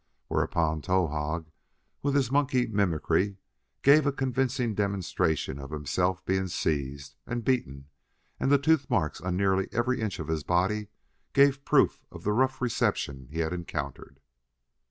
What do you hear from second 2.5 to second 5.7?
mimicry, gave a convincing demonstration of